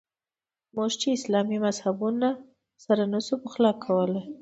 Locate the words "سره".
2.85-3.03